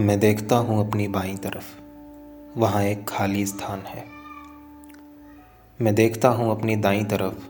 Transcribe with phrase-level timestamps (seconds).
[0.00, 1.80] मैं देखता हूँ अपनी बाईं तरफ़।
[2.58, 4.04] वहाँ एक खाली स्थान है।
[5.80, 7.46] मैं देखता हूँ अपनी दाईं तरफ़।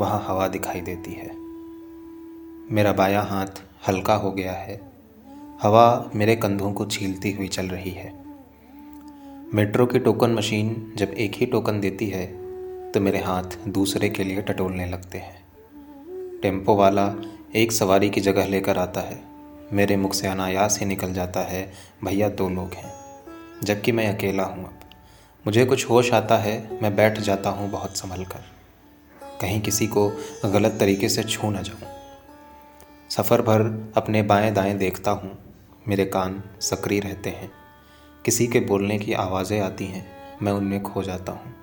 [0.00, 1.30] वहाँ हवा दिखाई देती है।
[2.74, 4.92] मेरा बायां हाथ हल्का हो गया है।
[5.62, 8.24] हवा मेरे कंधों को छीलती हुई चल रही है।
[9.54, 12.26] मेट्रो की टोकन मशीन जब एक ही टोकन देती है
[12.92, 15.44] तो मेरे हाथ दूसरे के लिए टटोलने लगते हैं।
[16.40, 17.14] टेंपो वाला
[17.56, 19.33] एक सवारी की जगह लेकर आता है।
[19.72, 21.72] मेरे मुख से अनायास ही निकल जाता है,
[22.04, 22.92] भैया, दो लोग हैं,
[23.64, 24.80] जबकि मैं अकेला हूँ अब।
[25.46, 28.44] मुझे कुछ होश आता है, मैं बैठ जाता हूँ बहुत संभल कर
[29.40, 30.08] कहीं किसी को
[30.44, 31.92] गलत तरीके से छू न जाऊँ।
[33.10, 35.38] सफ़र भर अपने बाएँ दाएँ देखता हूँ,
[35.88, 37.50] मेरे कान सक्रिय रहते हैं।
[38.24, 40.06] किसी के बोलने की आवाज़ें आती हैं,
[40.42, 41.54] मैं उनमें खो जाता हूँ।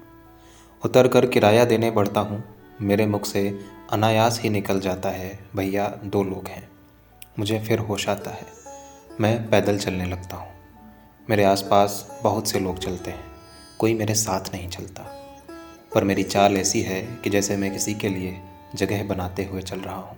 [0.85, 2.43] उतर कर किराया देने बढ़ता हूँ,
[2.81, 3.59] मेरे मुख से
[3.91, 6.70] अनायास ही निकल जाता है, भैया, दो लोग हैं
[7.39, 8.45] मुझे फिर होश आता है।
[9.21, 10.51] मैं पैदल चलने लगता हूँ।
[11.29, 13.23] मेरे आसपास बहुत से लोग चलते हैं।
[13.79, 15.03] कोई मेरे साथ नहीं चलता।
[15.95, 18.41] पर मेरी चाल ऐसी है कि जैसे मैं किसी के लिए
[18.75, 20.17] जगह बनाते हुए चल रहा हूँ।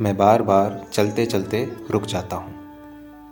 [0.00, 2.54] मैं बार बार चलते चलते रुक जाता हूँ।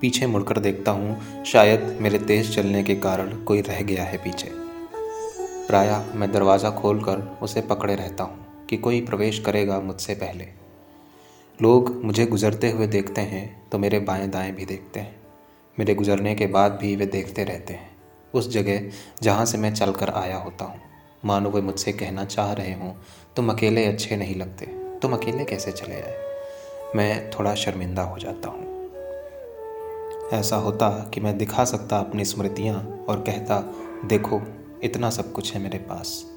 [0.01, 4.51] पीछे मुड़कर देखता हूँ, शायद मेरे तेज़ चलने के कारण कोई रह गया है पीछे।
[5.67, 10.64] प्रायः मैं दरवाज़ा खोलकर उसे पकड़े रहता हूँ कि कोई प्रवेश करेगा मुझसे पहले।
[11.63, 15.17] लोग मुझे गुज़रते हुए देखते हैं तो मेरे बाएँ दाएँ भी देखते हैं।
[15.79, 17.97] मेरे गुज़रने के बाद भी वे देखते रहते हैं।
[18.35, 18.91] उस जगह
[19.23, 20.81] जहाँ से मैं चल कर आया होता हूँ।
[21.25, 22.93] मानो वे मुझसे कहना चाह रहे हों,
[23.37, 24.67] तुम अकेले अच्छे नहीं लगते।
[25.03, 26.17] तुम अकेले कैसे चले आए?
[26.97, 28.91] मैं थोड़ा शर्मिंदा हो जाता हूँ।
[30.33, 34.43] ऐसा होता कि मैं दिखा सकता अपनी स्मृतियाँ और कहता, देखो,
[34.83, 36.34] इतना सब कुछ है मेरे पास।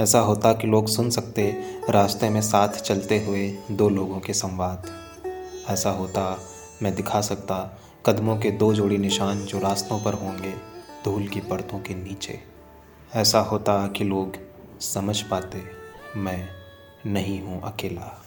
[0.00, 4.86] ऐसा होता कि लोग सुन सकते रास्ते में साथ चलते हुए दो लोगों के संवाद।
[5.68, 6.38] ऐसा होता,
[6.82, 10.52] मैं दिखा सकता, कदमों के दो जोड़ी निशान जो रास्तों पर होंगे,
[11.04, 12.40] धूल की परतों के नीचे।
[13.14, 14.32] ऐसा होता कि लोग
[14.80, 15.62] समझ पाते,
[16.16, 16.48] मैं
[17.06, 18.24] नहीं हूँ अकेला।